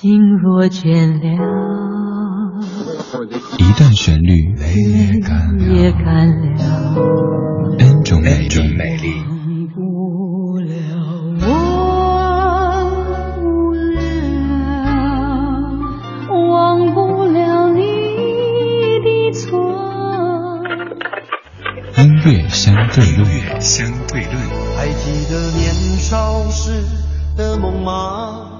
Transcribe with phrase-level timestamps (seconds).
[0.00, 1.28] 心若倦了，
[3.58, 4.74] 一段旋律，泪
[5.74, 6.26] 也干
[6.56, 6.96] 了
[7.78, 8.48] ，N 种美
[8.96, 9.12] 丽。
[21.98, 24.34] 音乐相对论，相对论。
[24.78, 26.82] 还记得年少时
[27.36, 28.59] 的梦吗？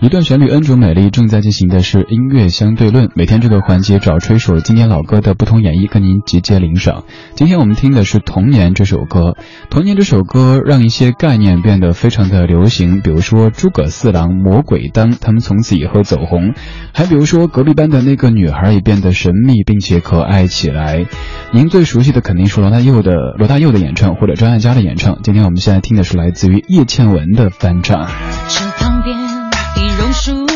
[0.00, 1.10] 一段旋律恩主美丽。
[1.10, 3.08] 正在进行的是音乐相对论。
[3.16, 7.02] 每天这个环节找吹首经典老歌的不同演绎，跟您集结领赏。
[7.34, 9.20] 今天我们听的是《童年》这首歌。
[9.70, 16.54] 《童年》这首歌让一些概念变得非常的流行，比如说诸葛四郎、魔鬼当，他们从此以后走红。
[16.94, 21.06] 还比如说隔壁班的那个女孩也变得神秘并且可爱起来。
[21.52, 25.18] 您最熟悉的肯定是罗大佑的罗大佑的演唱，或者张艾嘉的演唱。
[25.24, 28.06] 今天我们现在听的是来自于叶倩文的翻唱。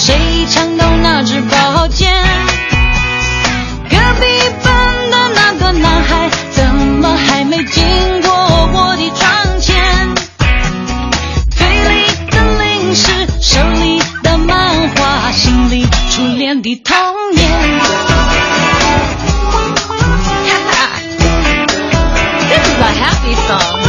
[0.00, 2.08] 谁抢到那支宝剑？
[3.90, 4.26] 隔壁
[4.62, 10.14] 班的那个男孩，怎么还没经过我的窗前？
[11.50, 16.94] 嘴里的零食，手里的漫画，心里初恋的童
[17.34, 17.48] 年。
[20.46, 20.78] 哈哈，
[22.80, 23.87] 来 Happy Song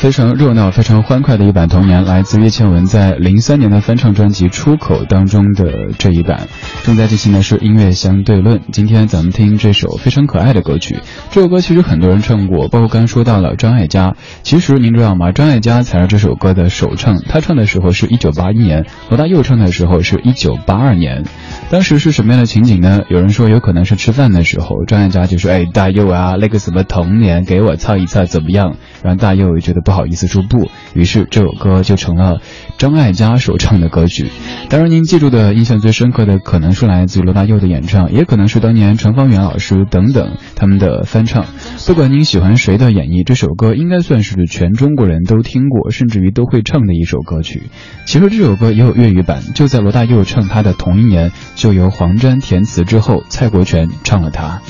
[0.00, 6.48] 非常热闹、非常欢快的一版《童年》，来自叶倩文在零三年的翻唱专辑《出口》当中的这一版。
[6.84, 8.60] 正在进行的是音乐相对论。
[8.72, 11.00] 今天咱们听这首非常可爱的歌曲。
[11.30, 14.14] 这首歌其实很多人唱过，包括刚说到了张艾嘉。
[14.42, 15.32] 其实您知道吗？
[15.32, 21.24] 张艾嘉才是这首歌的首唱，他唱的时候是一九八一年，罗大佑唱的时候是一九八二年。
[21.70, 23.00] 当时是什么样的情景呢？
[23.08, 29.80] 有人说有可能是吃饭的时候，张艾嘉就说：“哎，大佑啊，那个什么童年，给我唱一唱怎么样？”然后大佑也觉得。
[29.82, 32.40] 不好意思说不，于是这首歌就成了
[32.80, 34.30] 张艾嘉首唱的歌曲。
[34.70, 41.44] 当然，您记住的印象最深刻的，可能是来自于罗大佑的演唱，也可能是当年陈方圆老师等等他们的翻唱。
[41.86, 47.64] 不管您喜欢谁的演绎，这首歌应该算是全中国人都听过，甚至于都会唱的一首歌曲。
[48.06, 54.62] 其实这首歌也有粤语版，就在罗大佑唱他的同一年，就由黄沾填词之后，蔡国权唱了它。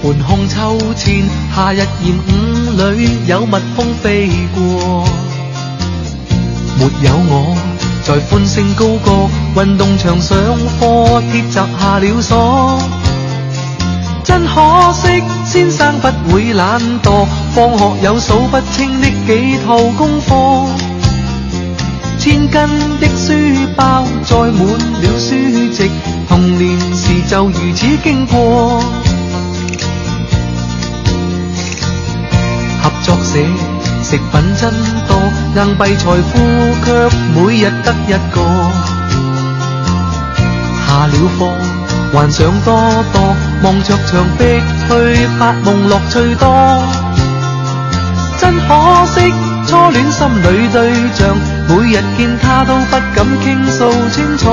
[0.00, 5.04] 半空秋千，夏日炎午里有蜜蜂飞过。
[6.78, 7.56] 没有我，
[8.04, 10.38] 在欢声高歌，运动场上
[10.78, 12.80] 课，铁闸下了锁。
[14.22, 20.66] 真可惜，先生不会懒惰，放学有数不清的几套功课。
[22.20, 22.60] 千斤
[23.00, 23.32] 的书
[23.74, 24.62] 包载满
[25.02, 25.34] 了书
[25.72, 25.90] 籍，
[26.28, 28.80] 童年时就如此经过。
[33.28, 34.72] 食品真
[35.06, 35.10] 多，
[35.54, 36.38] 硬币财富
[36.84, 36.86] 却
[37.34, 38.36] 每日得一个。
[40.86, 41.38] 下了课，
[42.12, 44.40] 幻想多多，望着墙壁
[44.88, 46.82] 去发梦，乐趣多。
[48.40, 49.32] 真可惜，
[49.66, 50.76] 初恋心里对
[51.14, 51.36] 象，
[51.68, 53.78] 每日见他都不敢倾诉
[54.10, 54.48] 清楚。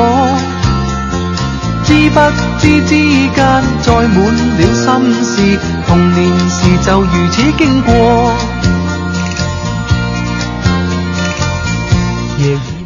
[1.86, 2.20] 知不
[2.60, 2.96] 知之
[3.30, 3.38] 间
[3.82, 4.84] 载满了心
[5.24, 6.18] 事，童年
[6.50, 8.34] 时就如此经过。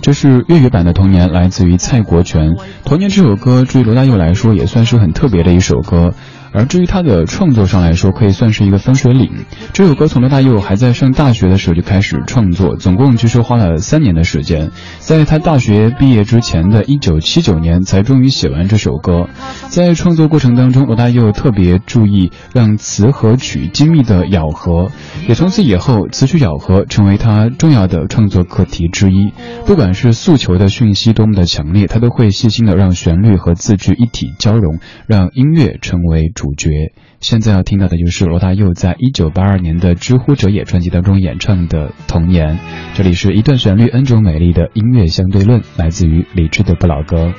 [0.01, 2.51] 这是粤语版的《童年》，来自于蔡国权。
[2.85, 6.13] 《童年》这首歌，对罗大佑来说也算是很特别的一首歌。
[6.51, 9.45] 而至于他的创作上来说，可以算是一个分水岭。
[9.73, 14.71] 这首歌从罗大佑还在上大学的时候就开始创作，总共据说花了三年的时间。
[14.99, 19.27] 在他大学毕业之前的一九七九年，才终于写完这首歌。
[19.69, 24.91] 在创作过程当中，罗大佑特别注意让词和曲精密的咬合，
[25.27, 29.31] 也从此以后，词曲咬合成为他重要的创作课题之一。
[29.65, 36.93] 不管是诉求的讯息多么的强烈，他都会细心的让旋律和字句一体交融，让音乐成为主角。
[37.19, 42.57] 现在要听到的就是罗大佑在一九八二年的《知乎者也》专辑当中演唱的《童年》。
[42.95, 47.33] 这里是一段旋律 N 种美丽的音乐相对论，来自于李志的不老歌。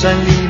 [0.00, 0.47] 山里